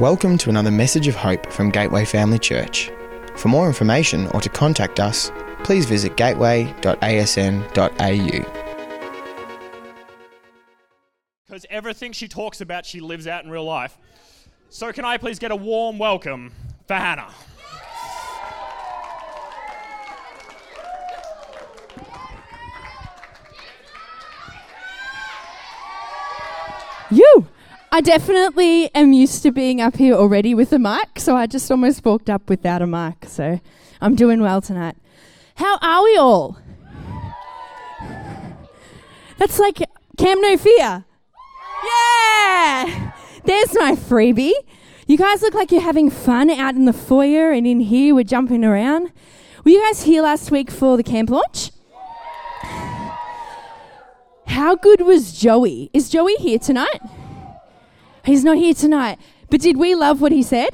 Welcome 0.00 0.38
to 0.38 0.48
another 0.48 0.70
message 0.70 1.06
of 1.06 1.14
hope 1.14 1.52
from 1.52 1.68
Gateway 1.68 2.06
Family 2.06 2.38
Church. 2.38 2.90
For 3.36 3.48
more 3.48 3.66
information 3.66 4.26
or 4.28 4.40
to 4.40 4.48
contact 4.48 4.98
us, 4.98 5.30
please 5.64 5.84
visit 5.84 6.16
gateway.asn.au. 6.16 7.02
because 11.46 11.66
everything 11.68 12.12
she 12.12 12.26
talks 12.26 12.62
about, 12.62 12.86
she 12.86 13.00
lives 13.00 13.26
out 13.26 13.44
in 13.44 13.50
real 13.50 13.66
life. 13.66 13.98
So, 14.70 14.90
can 14.92 15.04
I 15.04 15.18
please 15.18 15.38
get 15.38 15.50
a 15.50 15.56
warm 15.56 15.98
welcome 15.98 16.54
for 16.86 16.94
Hannah? 16.94 17.28
You! 27.10 27.46
I 27.94 28.00
definitely 28.00 28.90
am 28.94 29.12
used 29.12 29.42
to 29.42 29.52
being 29.52 29.82
up 29.82 29.96
here 29.96 30.14
already 30.14 30.54
with 30.54 30.72
a 30.72 30.78
mic, 30.78 31.18
so 31.18 31.36
I 31.36 31.46
just 31.46 31.70
almost 31.70 32.02
walked 32.02 32.30
up 32.30 32.48
without 32.48 32.80
a 32.80 32.86
mic, 32.86 33.26
so 33.26 33.60
I'm 34.00 34.14
doing 34.14 34.40
well 34.40 34.62
tonight. 34.62 34.96
How 35.56 35.76
are 35.76 36.02
we 36.02 36.16
all? 36.16 36.56
That's 39.36 39.58
like 39.58 39.76
Camp 40.16 40.40
No 40.40 40.56
Fear. 40.56 41.04
Yeah! 41.84 43.12
There's 43.44 43.74
my 43.74 43.94
freebie. 43.94 44.54
You 45.06 45.18
guys 45.18 45.42
look 45.42 45.52
like 45.52 45.70
you're 45.70 45.82
having 45.82 46.08
fun 46.08 46.48
out 46.48 46.74
in 46.74 46.86
the 46.86 46.94
foyer 46.94 47.50
and 47.50 47.66
in 47.66 47.80
here, 47.80 48.14
we're 48.14 48.24
jumping 48.24 48.64
around. 48.64 49.12
Were 49.66 49.70
you 49.70 49.82
guys 49.82 50.04
here 50.04 50.22
last 50.22 50.50
week 50.50 50.70
for 50.70 50.96
the 50.96 51.02
camp 51.02 51.28
launch? 51.28 51.70
How 54.46 54.76
good 54.76 55.02
was 55.02 55.38
Joey? 55.38 55.90
Is 55.92 56.08
Joey 56.08 56.36
here 56.36 56.58
tonight? 56.58 57.02
He's 58.24 58.44
not 58.44 58.56
here 58.56 58.74
tonight. 58.74 59.18
But 59.50 59.60
did 59.60 59.76
we 59.76 59.94
love 59.94 60.20
what 60.20 60.32
he 60.32 60.42
said? 60.42 60.70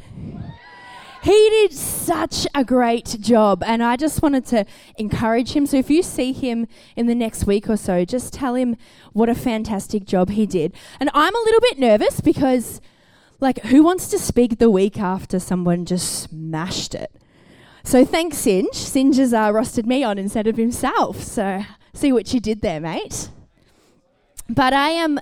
He 1.23 1.51
did 1.51 1.73
such 1.73 2.47
a 2.55 2.65
great 2.65 3.17
job, 3.21 3.63
and 3.67 3.83
I 3.83 3.97
just 3.97 4.23
wanted 4.23 4.47
to 4.47 4.65
encourage 4.97 5.53
him. 5.53 5.67
So, 5.67 5.77
if 5.77 5.91
you 5.91 6.03
see 6.03 6.33
him 6.33 6.69
in 6.95 7.07
the 7.07 7.15
next 7.15 7.45
week 7.45 7.69
or 7.69 7.77
so, 7.77 8.05
just 8.05 8.33
tell 8.33 8.55
him 8.55 8.77
what 9.13 9.29
a 9.29 9.35
fantastic 9.35 10.05
job 10.05 10.31
he 10.31 10.47
did. 10.47 10.75
And 11.01 11.11
I'm 11.15 11.35
a 11.35 11.41
little 11.41 11.61
bit 11.61 11.79
nervous 11.79 12.21
because, 12.21 12.81
like, 13.41 13.59
who 13.65 13.83
wants 13.83 14.09
to 14.11 14.19
speak 14.19 14.59
the 14.59 14.71
week 14.71 14.99
after 14.99 15.41
someone 15.41 15.85
just 15.85 16.23
smashed 16.23 16.95
it? 16.95 17.11
So, 17.83 18.05
thanks, 18.05 18.39
Singe. 18.39 18.75
Singe 18.75 19.17
has 19.17 19.35
uh, 19.35 19.83
me 19.85 20.05
on 20.05 20.19
instead 20.19 20.47
of 20.47 20.57
himself. 20.57 21.21
So, 21.23 21.65
see 21.93 22.13
what 22.13 22.33
you 22.33 22.39
did 22.39 22.63
there, 22.63 22.81
mate. 22.81 23.29
But 24.49 24.73
I 24.73 24.91
am. 24.91 25.19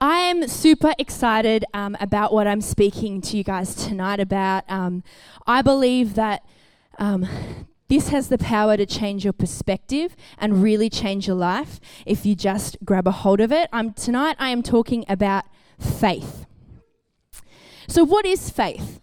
I 0.00 0.18
am 0.20 0.48
super 0.48 0.92
excited 0.98 1.64
um, 1.72 1.96
about 2.00 2.32
what 2.32 2.46
I'm 2.46 2.60
speaking 2.60 3.20
to 3.22 3.36
you 3.36 3.44
guys 3.44 3.74
tonight 3.74 4.20
about. 4.20 4.64
Um, 4.68 5.02
I 5.46 5.62
believe 5.62 6.14
that 6.14 6.44
um, 6.98 7.26
this 7.88 8.08
has 8.08 8.28
the 8.28 8.38
power 8.38 8.76
to 8.76 8.86
change 8.86 9.24
your 9.24 9.32
perspective 9.32 10.16
and 10.38 10.62
really 10.62 10.90
change 10.90 11.26
your 11.26 11.36
life 11.36 11.80
if 12.06 12.26
you 12.26 12.34
just 12.34 12.76
grab 12.84 13.06
a 13.06 13.12
hold 13.12 13.40
of 13.40 13.52
it. 13.52 13.70
Tonight, 13.96 14.36
I 14.38 14.48
am 14.50 14.62
talking 14.62 15.04
about 15.08 15.44
faith. 15.78 16.46
So, 17.86 18.04
what 18.04 18.26
is 18.26 18.50
faith? 18.50 19.00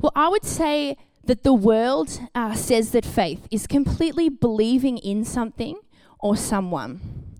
Well, 0.00 0.12
I 0.14 0.28
would 0.28 0.44
say 0.44 0.96
that 1.24 1.44
the 1.44 1.54
world 1.54 2.20
uh, 2.34 2.54
says 2.54 2.90
that 2.90 3.04
faith 3.04 3.48
is 3.50 3.66
completely 3.66 4.28
believing 4.28 4.98
in 4.98 5.24
something 5.24 5.78
or 6.18 6.36
someone. 6.36 7.35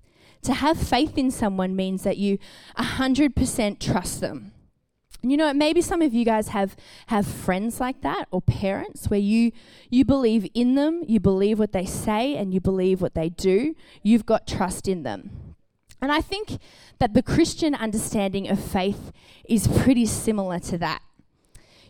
To 0.46 0.54
have 0.54 0.78
faith 0.78 1.18
in 1.18 1.32
someone 1.32 1.74
means 1.74 2.04
that 2.04 2.18
you 2.18 2.38
100% 2.78 3.80
trust 3.80 4.20
them. 4.20 4.52
You 5.20 5.36
know, 5.36 5.52
maybe 5.52 5.82
some 5.82 6.02
of 6.02 6.14
you 6.14 6.24
guys 6.24 6.48
have 6.48 6.76
have 7.08 7.26
friends 7.26 7.80
like 7.80 8.02
that 8.02 8.28
or 8.30 8.40
parents 8.40 9.10
where 9.10 9.18
you 9.18 9.50
you 9.90 10.04
believe 10.04 10.46
in 10.54 10.76
them, 10.76 11.02
you 11.08 11.18
believe 11.18 11.58
what 11.58 11.72
they 11.72 11.84
say 11.84 12.36
and 12.36 12.54
you 12.54 12.60
believe 12.60 13.02
what 13.02 13.14
they 13.14 13.28
do. 13.28 13.74
You've 14.04 14.24
got 14.24 14.46
trust 14.46 14.86
in 14.86 15.02
them. 15.02 15.56
And 16.00 16.12
I 16.12 16.20
think 16.20 16.58
that 17.00 17.12
the 17.14 17.24
Christian 17.24 17.74
understanding 17.74 18.48
of 18.48 18.62
faith 18.62 19.10
is 19.48 19.66
pretty 19.66 20.06
similar 20.06 20.60
to 20.60 20.78
that. 20.78 21.02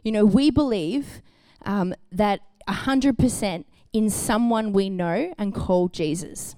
You 0.02 0.12
know, 0.12 0.24
we 0.24 0.50
believe 0.50 1.20
um, 1.66 1.94
that 2.10 2.40
100% 2.68 3.64
in 3.92 4.08
someone 4.08 4.72
we 4.72 4.88
know 4.88 5.34
and 5.36 5.54
call 5.54 5.88
Jesus. 5.88 6.56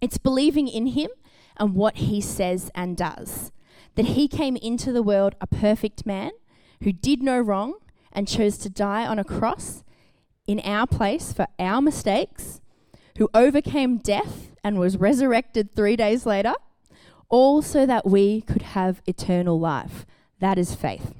It's 0.00 0.18
believing 0.18 0.68
in 0.68 0.88
him 0.88 1.10
and 1.56 1.74
what 1.74 1.96
he 1.98 2.20
says 2.20 2.70
and 2.74 2.96
does. 2.96 3.52
That 3.96 4.06
he 4.06 4.28
came 4.28 4.56
into 4.56 4.92
the 4.92 5.02
world 5.02 5.34
a 5.40 5.46
perfect 5.46 6.06
man 6.06 6.30
who 6.82 6.92
did 6.92 7.22
no 7.22 7.38
wrong 7.38 7.74
and 8.12 8.26
chose 8.26 8.56
to 8.58 8.70
die 8.70 9.06
on 9.06 9.18
a 9.18 9.24
cross 9.24 9.84
in 10.46 10.60
our 10.60 10.86
place 10.86 11.32
for 11.32 11.46
our 11.58 11.80
mistakes, 11.80 12.60
who 13.18 13.28
overcame 13.34 13.98
death 13.98 14.50
and 14.64 14.78
was 14.78 14.96
resurrected 14.96 15.72
three 15.72 15.96
days 15.96 16.26
later, 16.26 16.54
all 17.28 17.62
so 17.62 17.86
that 17.86 18.06
we 18.06 18.40
could 18.40 18.62
have 18.62 19.02
eternal 19.06 19.60
life. 19.60 20.06
That 20.40 20.58
is 20.58 20.74
faith. 20.74 21.14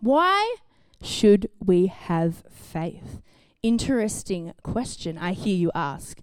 Why 0.00 0.56
should 1.02 1.50
we 1.64 1.88
have 1.88 2.44
faith? 2.50 3.20
Interesting 3.62 4.54
question, 4.62 5.18
I 5.18 5.32
hear 5.32 5.56
you 5.56 5.70
ask. 5.74 6.20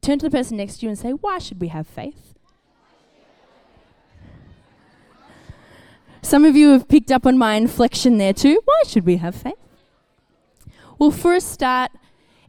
Turn 0.00 0.18
to 0.18 0.26
the 0.26 0.30
person 0.30 0.56
next 0.56 0.78
to 0.78 0.86
you 0.86 0.90
and 0.90 0.98
say, 0.98 1.10
Why 1.10 1.38
should 1.38 1.60
we 1.60 1.68
have 1.68 1.86
faith? 1.86 2.34
Some 6.22 6.44
of 6.44 6.56
you 6.56 6.70
have 6.70 6.88
picked 6.88 7.10
up 7.10 7.26
on 7.26 7.38
my 7.38 7.54
inflection 7.54 8.18
there 8.18 8.34
too. 8.34 8.60
Why 8.64 8.82
should 8.86 9.06
we 9.06 9.16
have 9.16 9.34
faith? 9.34 9.54
Well, 10.98 11.10
for 11.10 11.34
a 11.34 11.40
start, 11.40 11.92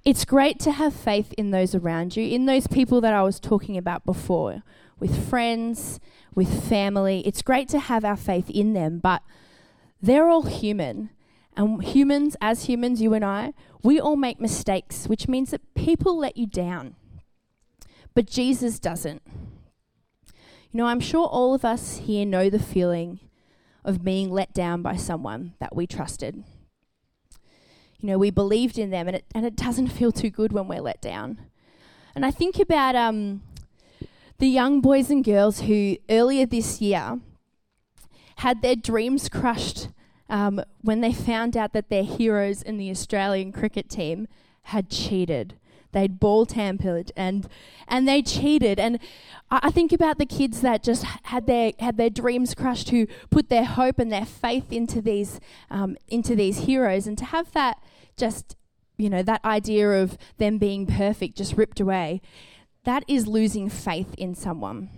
it's 0.04 0.26
great 0.26 0.60
to 0.62 0.72
have 0.72 0.94
faith 0.94 1.34
in 1.38 1.52
those 1.52 1.76
around 1.76 2.16
you, 2.16 2.28
in 2.28 2.46
those 2.46 2.68
people 2.68 3.00
that 3.02 3.14
I 3.14 3.22
was 3.22 3.40
talking 3.40 3.78
about 3.78 4.06
before, 4.06 4.64
with 5.00 5.30
friends, 5.30 6.00
with 6.34 6.68
family. 6.68 7.22
It's 7.26 7.42
great 7.42 7.70
to 7.70 7.80
have 7.80 8.04
our 8.04 8.18
faith 8.18 8.50
in 8.50 8.74
them, 8.74 9.00
but 9.00 9.22
they're 10.02 10.28
all 10.28 10.44
human. 10.44 11.12
And 11.56 11.84
humans, 11.84 12.36
as 12.42 12.66
humans, 12.66 13.02
you 13.02 13.14
and 13.14 13.24
I, 13.24 13.54
we 13.84 14.00
all 14.00 14.16
make 14.16 14.40
mistakes, 14.40 15.08
which 15.08 15.28
means 15.28 15.52
that 15.52 15.74
people 15.74 16.18
let 16.18 16.38
you 16.38 16.48
down. 16.48 16.96
But 18.20 18.26
Jesus 18.26 18.80
doesn't. 18.80 19.22
You 20.28 20.34
know, 20.74 20.88
I'm 20.88 21.00
sure 21.00 21.26
all 21.26 21.54
of 21.54 21.64
us 21.64 22.00
here 22.00 22.26
know 22.26 22.50
the 22.50 22.60
feeling 22.60 23.22
of 23.86 24.04
being 24.04 24.30
let 24.30 24.54
down 24.54 24.82
by 24.82 24.98
someone 24.98 25.54
that 25.60 25.74
we 25.74 25.88
trusted. 25.88 26.44
You 27.98 28.08
know, 28.08 28.18
we 28.18 28.30
believed 28.30 28.78
in 28.78 28.90
them, 28.90 29.08
and 29.08 29.16
it, 29.16 29.26
and 29.34 29.46
it 29.46 29.56
doesn't 29.56 29.88
feel 29.98 30.12
too 30.12 30.30
good 30.30 30.52
when 30.52 30.68
we're 30.68 30.82
let 30.82 31.02
down. 31.02 31.40
And 32.14 32.26
I 32.26 32.32
think 32.32 32.60
about 32.60 32.94
um, 32.94 33.42
the 34.38 34.50
young 34.50 34.82
boys 34.82 35.10
and 35.10 35.24
girls 35.24 35.62
who 35.62 35.96
earlier 36.10 36.46
this 36.46 36.82
year 36.82 37.22
had 38.40 38.62
their 38.62 38.76
dreams 38.76 39.30
crushed 39.30 39.88
um, 40.30 40.62
when 40.82 41.00
they 41.00 41.14
found 41.14 41.56
out 41.56 41.72
that 41.72 41.88
their 41.88 42.04
heroes 42.04 42.62
in 42.62 42.76
the 42.76 42.92
Australian 42.92 43.54
cricket 43.54 43.90
team 43.90 44.28
had 44.64 44.90
cheated. 44.90 45.56
They'd 45.92 46.20
ball 46.20 46.46
tampered 46.46 47.12
and 47.16 47.48
and 47.88 48.08
they 48.08 48.22
cheated. 48.22 48.80
And 48.80 49.00
I, 49.50 49.60
I 49.64 49.72
think 49.72 49.92
about 49.92 50.18
the 50.18 50.26
kids 50.26 50.62
that 50.62 50.84
just 50.84 51.04
had 51.04 51.48
their 51.48 51.72
had 51.80 51.98
their 51.98 52.10
dreams 52.10 52.54
crushed, 52.54 52.90
who 52.90 53.08
put 53.30 53.50
their 53.50 53.66
hope 53.66 54.00
and 54.00 54.12
their 54.12 54.26
faith 54.26 54.72
into 54.72 55.02
these 55.02 55.40
um, 55.72 55.98
into 56.08 56.36
these 56.36 56.60
heroes, 56.62 57.08
and 57.08 57.18
to 57.18 57.26
have 57.26 57.52
that 57.54 57.82
just 58.18 58.56
you 58.98 59.10
know 59.10 59.24
that 59.24 59.44
idea 59.44 60.02
of 60.02 60.18
them 60.38 60.58
being 60.58 60.86
perfect 60.86 61.38
just 61.38 61.58
ripped 61.58 61.80
away, 61.80 62.22
that 62.84 63.04
is 63.08 63.28
losing 63.28 63.70
faith 63.70 64.14
in 64.18 64.36
someone. 64.36 64.90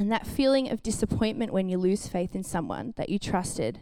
And 0.00 0.12
that 0.12 0.28
feeling 0.28 0.70
of 0.70 0.82
disappointment 0.82 1.52
when 1.52 1.68
you 1.68 1.76
lose 1.76 2.06
faith 2.06 2.36
in 2.36 2.44
someone 2.44 2.94
that 2.96 3.08
you 3.08 3.18
trusted 3.18 3.80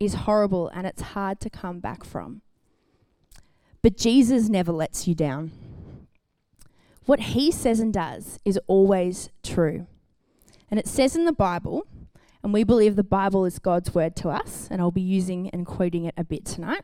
is 0.00 0.14
horrible 0.14 0.68
and 0.68 0.84
it's 0.84 1.02
hard 1.02 1.38
to 1.40 1.50
come 1.50 1.78
back 1.78 2.02
from. 2.02 2.42
But 3.80 3.96
Jesus 3.96 4.48
never 4.48 4.72
lets 4.72 5.06
you 5.06 5.14
down. 5.14 5.52
What 7.06 7.20
he 7.20 7.50
says 7.50 7.80
and 7.80 7.92
does 7.92 8.38
is 8.44 8.58
always 8.66 9.30
true. 9.42 9.86
And 10.70 10.80
it 10.80 10.88
says 10.88 11.14
in 11.14 11.24
the 11.24 11.32
Bible, 11.32 11.86
and 12.42 12.52
we 12.52 12.64
believe 12.64 12.96
the 12.96 13.04
Bible 13.04 13.44
is 13.44 13.58
God's 13.58 13.94
word 13.94 14.16
to 14.16 14.28
us, 14.28 14.68
and 14.70 14.80
I'll 14.80 14.90
be 14.90 15.00
using 15.00 15.48
and 15.50 15.66
quoting 15.66 16.04
it 16.04 16.14
a 16.16 16.24
bit 16.24 16.44
tonight. 16.44 16.82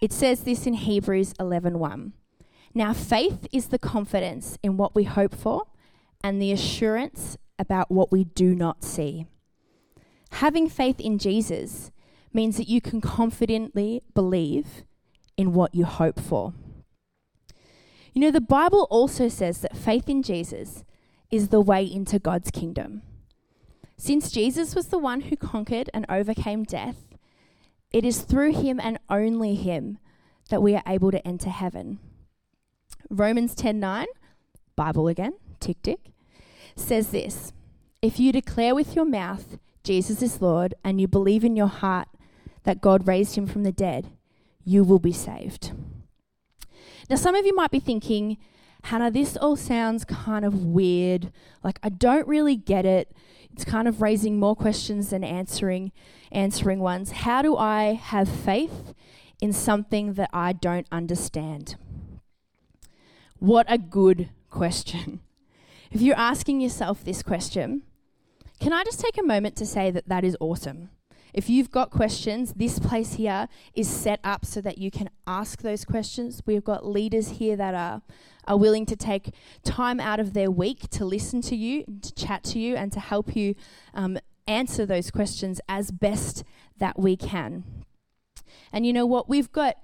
It 0.00 0.12
says 0.12 0.40
this 0.40 0.66
in 0.66 0.74
Hebrews 0.74 1.34
11:1. 1.40 2.12
Now 2.74 2.92
faith 2.92 3.46
is 3.52 3.68
the 3.68 3.78
confidence 3.78 4.58
in 4.62 4.76
what 4.76 4.94
we 4.94 5.04
hope 5.04 5.34
for 5.34 5.64
and 6.22 6.40
the 6.40 6.52
assurance 6.52 7.36
about 7.58 7.90
what 7.90 8.12
we 8.12 8.24
do 8.24 8.54
not 8.54 8.84
see. 8.84 9.26
Having 10.32 10.68
faith 10.68 11.00
in 11.00 11.18
Jesus 11.18 11.90
means 12.32 12.56
that 12.58 12.68
you 12.68 12.80
can 12.80 13.00
confidently 13.00 14.02
believe 14.14 14.84
in 15.36 15.52
what 15.54 15.74
you 15.74 15.84
hope 15.84 16.20
for. 16.20 16.52
You 18.12 18.22
know, 18.22 18.30
the 18.30 18.40
Bible 18.40 18.86
also 18.90 19.28
says 19.28 19.60
that 19.60 19.76
faith 19.76 20.08
in 20.08 20.22
Jesus 20.22 20.84
is 21.30 21.48
the 21.48 21.60
way 21.60 21.84
into 21.84 22.18
God's 22.18 22.50
kingdom. 22.50 23.02
Since 23.96 24.30
Jesus 24.30 24.74
was 24.74 24.86
the 24.86 24.98
one 24.98 25.22
who 25.22 25.36
conquered 25.36 25.90
and 25.92 26.06
overcame 26.08 26.64
death, 26.64 26.96
It 27.90 28.04
is 28.04 28.20
through 28.20 28.52
him 28.52 28.78
and 28.82 28.98
only 29.08 29.54
him 29.54 29.98
that 30.50 30.62
we 30.62 30.74
are 30.74 30.82
able 30.86 31.10
to 31.10 31.26
enter 31.26 31.50
heaven. 31.50 31.98
Romans 33.08 33.54
10:9, 33.54 34.06
Bible 34.76 35.08
again, 35.08 35.34
tick 35.58 35.80
tick, 35.82 36.12
says 36.76 37.08
this: 37.08 37.52
If 38.02 38.20
you 38.20 38.30
declare 38.30 38.74
with 38.74 38.94
your 38.94 39.06
mouth 39.06 39.58
Jesus 39.82 40.20
is 40.20 40.42
Lord 40.42 40.74
and 40.84 41.00
you 41.00 41.08
believe 41.08 41.44
in 41.44 41.56
your 41.56 41.68
heart 41.68 42.08
that 42.64 42.82
God 42.82 43.08
raised 43.08 43.36
him 43.36 43.46
from 43.46 43.62
the 43.62 43.72
dead, 43.72 44.10
you 44.64 44.84
will 44.84 44.98
be 44.98 45.12
saved. 45.12 45.72
Now 47.08 47.16
some 47.16 47.34
of 47.34 47.46
you 47.46 47.54
might 47.54 47.70
be 47.70 47.80
thinking, 47.80 48.38
Hannah, 48.84 49.10
this 49.10 49.36
all 49.36 49.56
sounds 49.56 50.04
kind 50.04 50.44
of 50.44 50.64
weird. 50.64 51.32
Like 51.62 51.78
I 51.82 51.88
don't 51.88 52.26
really 52.28 52.56
get 52.56 52.84
it. 52.84 53.12
It's 53.52 53.64
kind 53.64 53.88
of 53.88 54.00
raising 54.00 54.38
more 54.38 54.54
questions 54.54 55.10
than 55.10 55.24
answering 55.24 55.92
answering 56.30 56.80
ones. 56.80 57.10
How 57.10 57.42
do 57.42 57.56
I 57.56 57.94
have 57.94 58.28
faith 58.28 58.94
in 59.40 59.52
something 59.52 60.14
that 60.14 60.30
I 60.32 60.52
don't 60.52 60.86
understand? 60.92 61.76
What 63.38 63.66
a 63.68 63.78
good 63.78 64.30
question. 64.50 65.20
If 65.90 66.02
you're 66.02 66.16
asking 66.16 66.60
yourself 66.60 67.02
this 67.02 67.22
question, 67.22 67.82
can 68.60 68.72
I 68.72 68.84
just 68.84 69.00
take 69.00 69.16
a 69.16 69.22
moment 69.22 69.56
to 69.56 69.66
say 69.66 69.90
that 69.90 70.08
that 70.08 70.24
is 70.24 70.36
awesome? 70.40 70.90
If 71.38 71.48
you've 71.48 71.70
got 71.70 71.90
questions, 71.90 72.54
this 72.54 72.80
place 72.80 73.12
here 73.12 73.46
is 73.72 73.88
set 73.88 74.18
up 74.24 74.44
so 74.44 74.60
that 74.60 74.78
you 74.78 74.90
can 74.90 75.08
ask 75.24 75.62
those 75.62 75.84
questions. 75.84 76.42
We've 76.46 76.64
got 76.64 76.84
leaders 76.84 77.28
here 77.28 77.54
that 77.54 77.74
are, 77.74 78.02
are 78.48 78.56
willing 78.56 78.84
to 78.86 78.96
take 78.96 79.32
time 79.62 80.00
out 80.00 80.18
of 80.18 80.32
their 80.32 80.50
week 80.50 80.90
to 80.90 81.04
listen 81.04 81.40
to 81.42 81.54
you, 81.54 81.84
to 82.02 82.12
chat 82.12 82.42
to 82.42 82.58
you, 82.58 82.74
and 82.74 82.90
to 82.90 82.98
help 82.98 83.36
you 83.36 83.54
um, 83.94 84.18
answer 84.48 84.84
those 84.84 85.12
questions 85.12 85.60
as 85.68 85.92
best 85.92 86.42
that 86.78 86.98
we 86.98 87.16
can. 87.16 87.62
And 88.72 88.84
you 88.84 88.92
know 88.92 89.06
what? 89.06 89.28
We've 89.28 89.52
got 89.52 89.76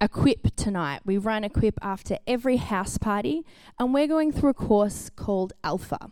Equip 0.00 0.56
tonight. 0.56 1.02
We 1.04 1.18
run 1.18 1.44
Equip 1.44 1.78
after 1.82 2.16
every 2.26 2.56
house 2.56 2.96
party, 2.96 3.44
and 3.78 3.92
we're 3.92 4.08
going 4.08 4.32
through 4.32 4.48
a 4.48 4.54
course 4.54 5.10
called 5.10 5.52
Alpha. 5.62 6.10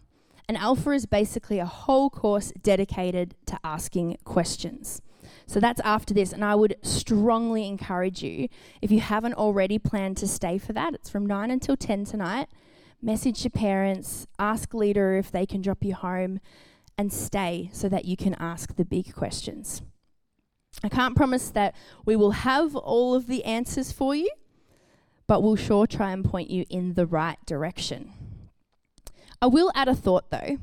And 0.53 0.61
Alpha 0.61 0.91
is 0.91 1.07
basically 1.07 1.61
a 1.61 1.65
whole 1.65 2.11
course 2.11 2.53
dedicated 2.63 3.35
to 3.47 3.59
asking 3.65 4.19
questions. 4.23 5.01
So 5.47 5.61
that's 5.61 5.81
after 5.81 6.13
this, 6.13 6.31
and 6.31 6.45
I 6.45 6.55
would 6.55 6.77
strongly 6.83 7.67
encourage 7.67 8.23
you, 8.23 8.51
if 8.83 8.91
you 8.91 9.01
haven't 9.01 9.33
already 9.33 9.79
planned 9.79 10.19
to 10.19 10.29
stay 10.29 10.59
for 10.59 10.75
that, 10.75 10.93
it's 10.93 11.09
from 11.09 11.25
9 11.25 11.51
until 11.51 11.75
10 11.75 12.05
tonight. 12.05 12.49
Message 13.01 13.45
your 13.45 13.51
parents, 13.51 14.27
ask 14.39 14.75
leader 14.75 15.17
if 15.17 15.33
they 15.33 15.47
can 15.47 15.63
drop 15.63 15.83
you 15.83 15.95
home, 15.95 16.39
and 16.99 17.11
stay 17.11 17.71
so 17.73 17.89
that 17.89 18.05
you 18.05 18.19
can 18.19 18.35
ask 18.35 18.77
the 18.77 18.85
big 18.85 19.15
questions. 19.15 19.81
I 20.85 20.91
can't 20.91 21.17
promise 21.17 21.49
that 21.49 21.75
we 22.05 22.15
will 22.15 22.33
have 22.33 22.77
all 22.77 23.15
of 23.15 23.27
the 23.27 23.43
answers 23.45 23.91
for 23.91 24.15
you, 24.15 24.29
but 25.27 25.43
we'll 25.43 25.57
sure 25.57 25.87
try 25.87 26.13
and 26.13 26.23
point 26.23 26.51
you 26.51 26.67
in 26.69 26.93
the 26.93 27.07
right 27.07 27.39
direction. 27.47 28.13
I 29.43 29.47
will 29.47 29.73
add 29.75 29.89
a 29.89 29.95
thought 29.95 30.31
though 30.31 30.59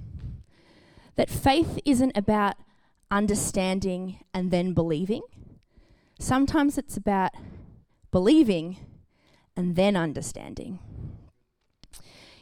that 1.17 1.29
faith 1.29 1.79
isn't 1.83 2.15
about 2.15 2.55
understanding 3.11 4.23
and 4.33 4.51
then 4.51 4.73
believing. 4.73 5.21
Sometimes 6.17 6.77
it's 6.77 6.95
about 6.95 7.31
believing 8.09 8.77
and 9.57 9.75
then 9.75 9.97
understanding. 9.97 10.79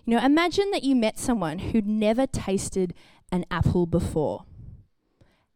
You 0.05 0.15
know, 0.15 0.23
imagine 0.23 0.69
that 0.71 0.83
you 0.83 0.95
met 0.95 1.17
someone 1.17 1.57
who'd 1.57 1.87
never 1.87 2.27
tasted 2.27 2.93
an 3.31 3.43
apple 3.49 3.87
before. 3.87 4.45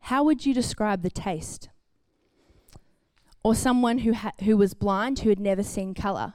How 0.06 0.24
would 0.24 0.48
you 0.48 0.54
describe 0.54 1.04
the 1.04 1.12
taste? 1.12 1.70
Or 3.44 3.54
someone 3.54 4.00
who, 4.00 4.14
ha- 4.14 4.34
who 4.44 4.58
was 4.58 4.74
blind 4.74 5.20
who 5.20 5.30
had 5.30 5.40
never 5.40 5.62
seen 5.62 5.94
colour. 5.94 6.34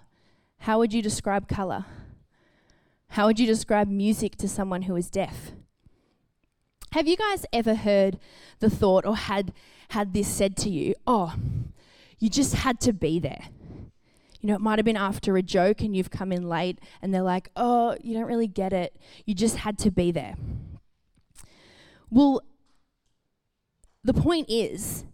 How 0.60 0.78
would 0.78 0.94
you 0.94 1.02
describe 1.02 1.48
colour? 1.48 1.84
How 3.10 3.26
would 3.26 3.40
you 3.40 3.46
describe 3.46 3.88
music 3.88 4.36
to 4.36 4.48
someone 4.48 4.82
who 4.82 4.96
is 4.96 5.10
deaf? 5.10 5.52
Have 6.92 7.06
you 7.06 7.16
guys 7.16 7.44
ever 7.52 7.74
heard 7.74 8.18
the 8.60 8.70
thought 8.70 9.04
or 9.04 9.16
had 9.16 9.52
had 9.90 10.12
this 10.12 10.28
said 10.28 10.56
to 10.58 10.70
you? 10.70 10.94
Oh, 11.06 11.34
you 12.18 12.30
just 12.30 12.54
had 12.54 12.80
to 12.80 12.92
be 12.92 13.18
there. 13.18 13.48
You 14.40 14.48
know, 14.48 14.54
it 14.54 14.60
might 14.60 14.78
have 14.78 14.84
been 14.84 14.96
after 14.96 15.36
a 15.36 15.42
joke 15.42 15.80
and 15.80 15.96
you've 15.96 16.10
come 16.10 16.32
in 16.32 16.48
late 16.48 16.78
and 17.02 17.12
they're 17.12 17.22
like, 17.22 17.50
oh, 17.56 17.96
you 18.02 18.14
don't 18.14 18.26
really 18.26 18.46
get 18.46 18.72
it. 18.72 18.96
You 19.24 19.34
just 19.34 19.58
had 19.58 19.78
to 19.78 19.90
be 19.90 20.10
there. 20.10 20.36
Well, 22.10 22.42
the 24.04 24.14
point 24.14 24.46
is, 24.48 25.04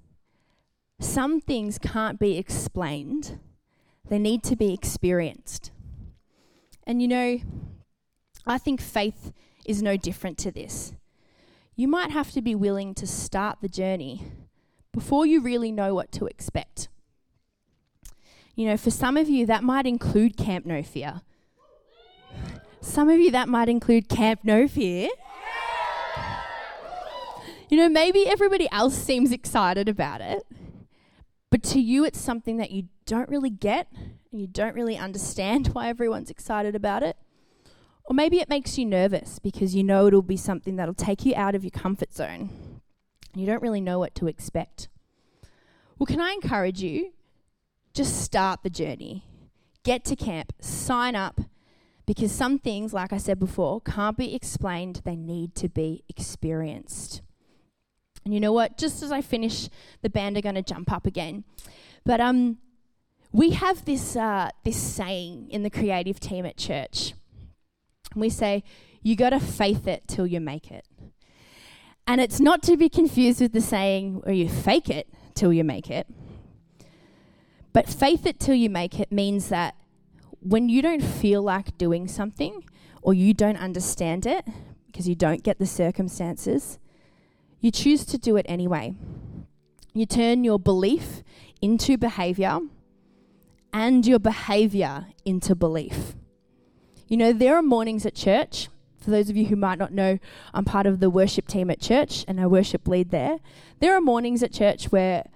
some 1.01 1.41
things 1.41 1.79
can't 1.79 2.19
be 2.19 2.37
explained, 2.37 3.39
they 4.09 4.19
need 4.19 4.43
to 4.45 4.57
be 4.57 4.75
experienced. 4.75 5.71
And 6.87 7.01
you 7.01 7.09
know, 7.09 7.39
I 8.47 8.59
think 8.59 8.81
faith 8.81 9.33
is 9.65 9.83
no 9.83 9.97
different 9.97 10.39
to 10.39 10.51
this. 10.51 10.95
You 11.77 11.89
might 11.89 12.11
have 12.11 12.33
to 12.33 12.43
be 12.43 12.55
willing 12.55 12.95
to 12.95 13.07
start 13.07 13.59
the 13.61 13.69
journey 13.69 14.23
before 14.93 15.25
you 15.25 15.41
really 15.41 15.73
know 15.73 15.95
what 15.95 16.13
to 16.13 16.27
expect. 16.27 16.89
You 18.55 18.67
know, 18.67 18.77
for 18.77 18.91
some 18.91 19.17
of 19.17 19.29
you, 19.29 19.47
that 19.47 19.65
might 19.65 19.87
include 19.87 20.37
Camp 20.37 20.67
No 20.67 20.83
Fear. 20.83 21.23
Some 22.81 23.09
of 23.09 23.19
you, 23.19 23.31
that 23.31 23.49
might 23.49 23.69
include 23.69 24.09
Camp 24.09 24.41
No 24.43 24.69
Fear. 24.69 25.09
You 27.71 27.79
know, 27.79 27.89
maybe 27.89 28.27
everybody 28.27 28.69
else 28.71 28.95
seems 28.95 29.33
excited 29.33 29.89
about 29.89 30.21
it, 30.21 30.43
but 31.49 31.63
to 31.65 31.81
you, 31.81 32.05
it's 32.05 32.21
something 32.21 32.59
that 32.59 32.71
you 32.71 32.89
don't 33.07 33.31
really 33.31 33.49
get 33.49 33.89
and 34.31 34.39
you 34.41 34.47
don't 34.47 34.75
really 34.75 34.99
understand 34.99 35.69
why 35.73 35.89
everyone's 35.89 36.29
excited 36.29 36.75
about 36.75 37.03
it. 37.03 37.17
Or 38.13 38.15
maybe 38.15 38.41
it 38.41 38.51
makes 38.51 38.77
you 38.77 38.85
nervous 38.85 39.39
because 39.39 39.75
you 39.75 39.83
know 39.83 40.07
it'll 40.07 40.21
be 40.21 40.37
something 40.37 40.77
that'll 40.77 40.93
take 40.93 41.25
you 41.25 41.33
out 41.35 41.55
of 41.55 41.65
your 41.65 41.71
comfort 41.71 42.13
zone. 42.13 42.51
You 43.35 43.47
don't 43.47 43.63
really 43.63 43.81
know 43.81 43.99
what 43.99 44.15
to 44.17 44.27
expect. 44.27 44.91
Well, 45.99 46.05
can 46.05 46.21
I 46.21 46.33
encourage 46.33 46.83
you? 46.83 47.15
Just 47.95 48.21
start 48.21 48.63
the 48.63 48.69
journey. 48.69 49.25
Get 49.83 50.05
to 50.05 50.15
camp, 50.15 50.53
sign 50.61 51.17
up, 51.17 51.41
because 52.05 52.33
some 52.33 52.59
things, 52.59 52.93
like 52.93 53.15
I 53.15 53.17
said 53.17 53.39
before, 53.39 53.81
can't 53.81 54.19
be 54.19 54.35
explained, 54.35 55.01
they 55.07 55.17
need 55.17 55.55
to 55.55 55.71
be 55.71 56.05
experienced. 56.11 57.23
And 58.27 58.35
you 58.35 58.41
know 58.41 58.53
what? 58.53 58.77
Just 58.77 59.03
as 59.03 59.11
I 59.11 59.23
finish, 59.23 59.71
the 60.03 60.11
band 60.11 60.37
are 60.37 60.43
going 60.43 60.57
to 60.57 60.63
jump 60.63 60.93
up 60.93 61.07
again. 61.07 61.45
But 62.05 62.21
um, 62.21 62.59
we 63.33 63.53
have 63.53 63.87
this 63.87 64.17
uh, 64.17 64.51
this 64.65 64.77
saying 64.77 65.49
in 65.49 65.63
the 65.63 65.71
creative 65.71 66.21
team 66.21 66.45
at 66.45 66.59
church. 66.59 67.15
We 68.15 68.29
say, 68.29 68.65
"You 69.03 69.17
got 69.17 69.31
to 69.31 69.41
faith 69.41 69.87
it 69.87 70.07
till 70.07 70.27
you 70.27 70.41
make 70.41 70.71
it," 70.71 70.87
and 72.07 72.21
it's 72.21 72.41
not 72.41 72.63
to 72.65 72.77
be 72.77 72.89
confused 72.89 73.41
with 73.41 73.53
the 73.53 73.61
saying 73.61 74.21
where 74.23 74.35
you 74.35 74.49
fake 74.49 74.89
it 74.89 75.09
till 75.35 75.53
you 75.53 75.65
make 75.65 75.91
it. 75.91 76.07
But 77.73 77.89
faith 77.89 78.27
it 78.27 78.39
till 78.39 78.55
you 78.55 78.69
make 78.69 79.01
it 79.01 79.11
means 79.11 79.49
that 79.49 79.77
when 80.41 80.69
you 80.69 80.83
don't 80.83 81.03
feel 81.03 81.43
like 81.43 81.79
doing 81.79 82.09
something 82.09 82.65
or 83.01 83.15
you 83.15 83.33
don't 83.33 83.57
understand 83.57 84.27
it 84.27 84.47
because 84.87 85.09
you 85.09 85.15
don't 85.15 85.43
get 85.43 85.59
the 85.59 85.67
circumstances, 85.67 86.79
you 87.61 87.71
choose 87.71 88.05
to 88.07 88.19
do 88.19 88.37
it 88.37 88.45
anyway. 88.49 88.95
You 89.95 90.07
turn 90.07 90.45
your 90.45 90.59
belief 90.59 91.23
into 91.61 91.97
behavior 91.97 92.61
and 93.73 94.07
your 94.07 94.19
behavior 94.19 95.07
into 95.25 95.55
belief. 95.55 96.15
You 97.13 97.19
know, 97.19 97.35
there 97.35 97.57
are 97.57 97.63
mornings 97.63 98.07
at 98.07 98.15
church. 98.15 98.71
For 99.03 99.11
those 99.11 99.29
of 99.29 99.37
you 99.37 99.45
who 99.45 99.55
might 99.55 99.79
not 99.79 99.93
know, 99.93 100.19
I'm 100.55 100.65
part 100.65 100.87
of 100.87 100.99
the 100.99 101.11
worship 101.11 101.47
team 101.47 101.69
at 101.69 101.79
church 101.79 102.25
and 102.27 102.41
I 102.41 102.47
worship 102.47 102.89
lead 102.89 103.11
there. 103.11 103.37
There 103.81 103.95
are 103.95 104.01
mornings 104.01 104.43
at 104.43 104.51
church 104.51 104.87
where 104.87 105.29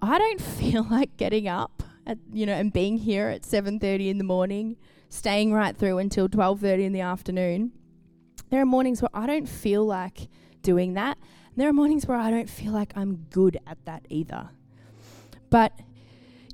I 0.00 0.18
don't 0.18 0.40
feel 0.58 0.82
like 0.90 1.16
getting 1.16 1.46
up 1.46 1.84
at, 2.08 2.18
you 2.32 2.44
know, 2.44 2.54
and 2.54 2.72
being 2.72 2.98
here 2.98 3.28
at 3.28 3.42
7:30 3.42 4.08
in 4.08 4.18
the 4.18 4.24
morning, 4.24 4.76
staying 5.10 5.52
right 5.52 5.76
through 5.76 5.98
until 5.98 6.28
12:30 6.28 6.86
in 6.86 6.92
the 6.92 7.02
afternoon. 7.02 7.70
There 8.50 8.60
are 8.60 8.66
mornings 8.66 9.00
where 9.00 9.10
I 9.14 9.26
don't 9.28 9.48
feel 9.48 9.86
like 9.86 10.26
doing 10.60 10.94
that 10.94 11.18
And 11.18 11.56
there 11.56 11.68
are 11.68 11.72
mornings 11.72 12.04
where 12.04 12.18
I 12.18 12.32
don't 12.32 12.50
feel 12.50 12.72
like 12.72 12.96
I'm 12.96 13.26
good 13.30 13.60
at 13.64 13.78
that 13.84 14.06
either. 14.08 14.50
But 15.50 15.72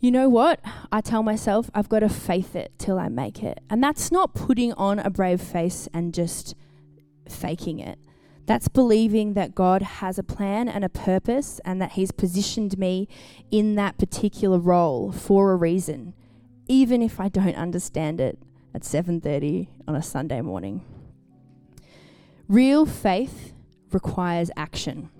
you 0.01 0.11
know 0.11 0.29
what? 0.29 0.61
I 0.93 1.01
tell 1.01 1.23
myself 1.23 1.71
I've 1.75 1.89
got 1.89 2.01
to 2.01 2.09
faith 2.09 2.55
it 2.55 2.73
till 2.79 2.99
I 2.99 3.09
make 3.09 3.43
it. 3.43 3.61
And 3.69 3.83
that's 3.83 4.13
not 4.13 4.35
putting 4.35 4.73
on 4.75 4.99
a 4.99 5.11
brave 5.11 5.41
face 5.41 5.89
and 5.93 6.15
just 6.15 6.55
faking 7.29 7.81
it. 7.81 7.99
That's 8.47 8.69
believing 8.69 9.35
that 9.35 9.55
God 9.55 9.83
has 9.83 10.19
a 10.19 10.23
plan 10.23 10.69
and 10.69 10.85
a 10.85 10.89
purpose 10.89 11.61
and 11.65 11.83
that 11.83 11.93
He's 11.93 12.13
positioned 12.13 12.79
me 12.79 13.07
in 13.51 13.75
that 13.75 13.99
particular 13.99 14.59
role 14.59 15.13
for 15.13 15.53
a 15.53 15.57
reason, 15.57 16.15
even 16.67 17.03
if 17.03 17.21
I 17.21 17.29
don't 17.29 17.57
understand 17.57 18.21
it 18.21 18.39
at 18.75 18.85
7:30 18.85 19.69
on 19.87 19.95
a 19.95 20.03
Sunday 20.03 20.41
morning. 20.41 20.83
Real 22.49 22.87
faith 22.87 23.53
requires 23.93 24.51
action. 24.57 25.11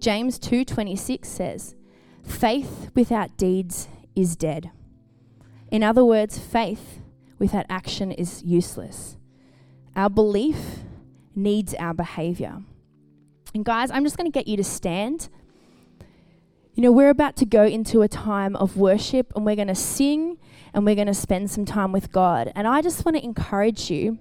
James 0.00 0.40
2:26 0.40 1.24
says, 1.26 1.76
faith 2.24 2.90
without 2.94 3.36
deeds 3.36 3.88
is 4.14 4.36
dead. 4.36 4.70
In 5.70 5.82
other 5.82 6.04
words, 6.04 6.38
faith 6.38 7.00
without 7.38 7.66
action 7.68 8.12
is 8.12 8.42
useless. 8.42 9.16
Our 9.96 10.10
belief 10.10 10.80
needs 11.34 11.74
our 11.74 11.94
behavior. 11.94 12.62
And 13.54 13.64
guys, 13.64 13.90
I'm 13.90 14.04
just 14.04 14.16
going 14.16 14.30
to 14.30 14.36
get 14.36 14.46
you 14.46 14.56
to 14.56 14.64
stand. 14.64 15.28
You 16.74 16.82
know, 16.82 16.92
we're 16.92 17.10
about 17.10 17.36
to 17.36 17.44
go 17.44 17.64
into 17.64 18.02
a 18.02 18.08
time 18.08 18.56
of 18.56 18.76
worship 18.76 19.32
and 19.36 19.44
we're 19.44 19.56
going 19.56 19.68
to 19.68 19.74
sing 19.74 20.38
and 20.72 20.86
we're 20.86 20.94
going 20.94 21.06
to 21.06 21.14
spend 21.14 21.50
some 21.50 21.64
time 21.64 21.92
with 21.92 22.12
God. 22.12 22.50
And 22.54 22.66
I 22.66 22.80
just 22.80 23.04
want 23.04 23.16
to 23.16 23.24
encourage 23.24 23.90
you 23.90 24.18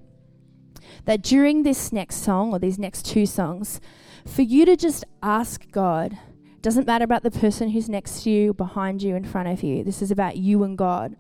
that 1.05 1.21
during 1.21 1.63
this 1.63 1.93
next 1.93 2.17
song 2.17 2.51
or 2.51 2.59
these 2.59 2.77
next 2.77 3.05
two 3.05 3.25
songs, 3.25 3.79
for 4.25 4.41
you 4.41 4.65
to 4.65 4.75
just 4.75 5.05
ask 5.23 5.69
God, 5.71 6.17
doesn't 6.61 6.87
matter 6.87 7.03
about 7.03 7.23
the 7.23 7.31
person 7.31 7.69
who's 7.69 7.89
next 7.89 8.23
to 8.23 8.29
you, 8.29 8.53
behind 8.53 9.01
you, 9.01 9.15
in 9.15 9.23
front 9.23 9.49
of 9.49 9.63
you. 9.63 9.83
This 9.83 10.01
is 10.01 10.11
about 10.11 10.37
you 10.37 10.63
and 10.63 10.77
God. 10.77 11.15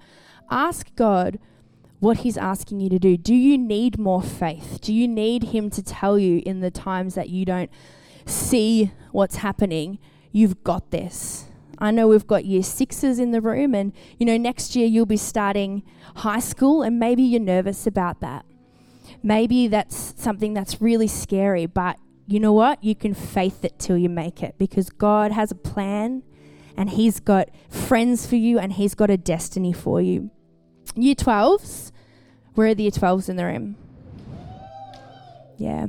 Ask 0.49 0.93
God 0.95 1.39
what 1.99 2.17
He's 2.17 2.37
asking 2.37 2.79
you 2.79 2.89
to 2.89 2.99
do. 2.99 3.17
Do 3.17 3.33
you 3.33 3.57
need 3.57 3.97
more 3.97 4.21
faith? 4.21 4.79
Do 4.81 4.93
you 4.93 5.07
need 5.07 5.45
Him 5.45 5.69
to 5.71 5.83
tell 5.83 6.17
you 6.19 6.41
in 6.45 6.59
the 6.59 6.71
times 6.71 7.15
that 7.15 7.29
you 7.29 7.45
don't 7.45 7.71
see 8.25 8.91
what's 9.11 9.37
happening, 9.37 9.99
you've 10.31 10.63
got 10.63 10.91
this? 10.91 11.45
I 11.77 11.89
know 11.89 12.07
we've 12.07 12.27
got 12.27 12.45
year 12.45 12.61
sixes 12.61 13.17
in 13.17 13.31
the 13.31 13.41
room, 13.41 13.73
and 13.73 13.93
you 14.19 14.25
know, 14.25 14.37
next 14.37 14.75
year 14.75 14.85
you'll 14.85 15.05
be 15.07 15.17
starting 15.17 15.83
high 16.17 16.39
school, 16.39 16.83
and 16.83 16.99
maybe 16.99 17.23
you're 17.23 17.41
nervous 17.41 17.87
about 17.87 18.19
that. 18.19 18.45
Maybe 19.23 19.67
that's 19.67 20.13
something 20.17 20.53
that's 20.53 20.81
really 20.81 21.07
scary, 21.07 21.65
but 21.65 21.97
you 22.31 22.39
know 22.39 22.53
what? 22.53 22.83
You 22.83 22.95
can 22.95 23.13
faith 23.13 23.65
it 23.65 23.77
till 23.79 23.97
you 23.97 24.09
make 24.09 24.41
it 24.41 24.55
because 24.57 24.89
God 24.89 25.31
has 25.31 25.51
a 25.51 25.55
plan 25.55 26.23
and 26.77 26.89
He's 26.89 27.19
got 27.19 27.49
friends 27.69 28.25
for 28.25 28.35
you 28.35 28.59
and 28.59 28.73
He's 28.73 28.95
got 28.95 29.09
a 29.09 29.17
destiny 29.17 29.73
for 29.73 30.01
you. 30.01 30.31
Year 30.95 31.15
12s, 31.15 31.91
where 32.53 32.67
are 32.67 32.75
the 32.75 32.83
year 32.83 32.91
12s 32.91 33.29
in 33.29 33.35
the 33.35 33.45
room? 33.45 33.75
Yeah. 35.57 35.87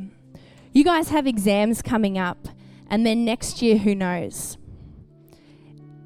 You 0.72 0.84
guys 0.84 1.08
have 1.10 1.26
exams 1.26 1.82
coming 1.82 2.18
up, 2.18 2.48
and 2.88 3.04
then 3.06 3.24
next 3.24 3.62
year, 3.62 3.78
who 3.78 3.94
knows? 3.94 4.56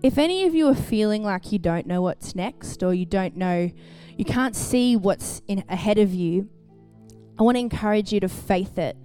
If 0.03 0.19
any 0.19 0.45
of 0.45 0.55
you 0.55 0.69
are 0.69 0.75
feeling 0.75 1.23
like 1.23 1.53
you 1.53 1.59
don't 1.59 1.87
know 1.87 2.03
what's 2.03 2.35
next 2.35 2.83
or 2.83 2.95
you 2.95 3.07
don't 3.07 3.37
know, 3.37 3.71
you 4.17 4.25
can't 4.25 4.55
see 4.55 4.97
what's 4.97 5.43
ahead 5.69 5.99
of 5.99 6.13
you, 6.15 6.49
I 7.39 7.43
want 7.43 7.57
to 7.57 7.61
encourage 7.61 8.13
you 8.13 8.21
to 8.21 8.29
faith 8.29 8.79
it 8.79 8.97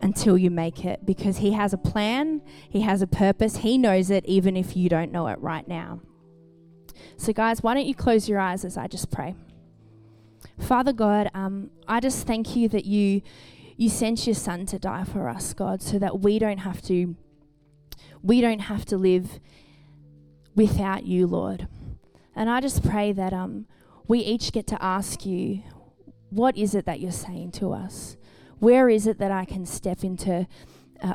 until 0.00 0.38
you 0.38 0.50
make 0.50 0.84
it 0.84 1.04
because 1.04 1.38
He 1.38 1.52
has 1.52 1.72
a 1.72 1.78
plan, 1.78 2.42
He 2.68 2.82
has 2.82 3.02
a 3.02 3.06
purpose, 3.06 3.58
He 3.58 3.78
knows 3.78 4.10
it 4.10 4.24
even 4.26 4.56
if 4.56 4.76
you 4.76 4.88
don't 4.88 5.12
know 5.12 5.26
it 5.28 5.38
right 5.40 5.66
now. 5.66 6.00
So, 7.16 7.32
guys, 7.32 7.62
why 7.62 7.74
don't 7.74 7.86
you 7.86 7.94
close 7.94 8.28
your 8.28 8.38
eyes 8.38 8.64
as 8.64 8.76
I 8.76 8.86
just 8.86 9.10
pray? 9.10 9.34
Father 10.58 10.92
God, 10.92 11.30
um, 11.34 11.70
I 11.86 12.00
just 12.00 12.26
thank 12.26 12.56
you 12.56 12.68
that 12.68 12.84
you 12.84 13.22
you 13.76 13.88
sent 13.88 14.26
your 14.26 14.34
Son 14.34 14.66
to 14.66 14.78
die 14.78 15.04
for 15.04 15.28
us, 15.28 15.54
God, 15.54 15.80
so 15.82 15.98
that 16.00 16.18
we 16.20 16.38
don't 16.38 16.58
have 16.58 16.82
to 16.82 17.16
we 18.22 18.40
don't 18.40 18.60
have 18.60 18.84
to 18.86 18.96
live 18.96 19.38
without 20.54 21.04
you, 21.04 21.26
Lord. 21.26 21.68
And 22.34 22.50
I 22.50 22.60
just 22.60 22.82
pray 22.82 23.12
that 23.12 23.32
um, 23.32 23.66
we 24.06 24.20
each 24.20 24.52
get 24.52 24.66
to 24.68 24.82
ask 24.82 25.24
you, 25.24 25.62
what 26.30 26.56
is 26.56 26.74
it 26.74 26.84
that 26.86 27.00
you're 27.00 27.12
saying 27.12 27.52
to 27.52 27.72
us? 27.72 28.16
Where 28.60 28.88
is 28.88 29.06
it 29.06 29.18
that 29.18 29.30
I 29.30 29.44
can 29.44 29.66
step 29.66 30.02
into 30.02 30.46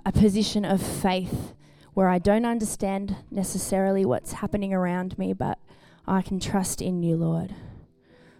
a, 0.05 0.12
position 0.12 0.63
of 0.63 0.81
faith 0.81 1.53
where 1.93 2.07
I 2.09 2.17
don't 2.19 2.45
understand 2.45 3.17
necessarily 3.29 4.05
what's 4.05 4.33
happening 4.33 4.73
around 4.73 5.17
me, 5.17 5.33
but 5.33 5.59
I 6.07 6.21
can 6.21 6.39
trust 6.39 6.81
in 6.81 7.03
you, 7.03 7.15
Lord? 7.17 7.53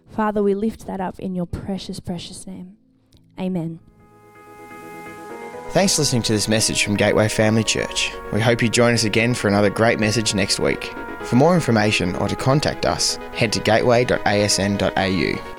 Father, 0.08 0.42
we 0.42 0.54
lift 0.54 0.86
that 0.86 1.00
up 1.00 1.18
in 1.18 1.34
your 1.34 1.46
precious, 1.46 2.00
precious 2.00 2.46
name. 2.46 2.76
Amen. 3.38 3.80
Thanks 5.70 5.96
for 5.96 6.02
listening 6.02 6.22
to 6.22 6.32
this 6.32 6.46
message 6.46 6.84
from 6.84 6.94
Gateway 6.94 7.28
Family 7.28 7.64
Church. 7.64 8.12
We 8.32 8.40
hope 8.40 8.62
you 8.62 8.68
join 8.68 8.94
us 8.94 9.04
again 9.04 9.34
for 9.34 9.48
another 9.48 9.70
great 9.70 9.98
message 9.98 10.32
next 10.34 10.60
week. 10.60 10.94
For 11.22 11.36
more 11.36 11.54
information 11.54 12.14
or 12.16 12.28
to 12.28 12.36
contact 12.36 12.86
us, 12.86 13.16
head 13.32 13.52
to 13.54 13.60
gateway.asn.au. 13.60 15.53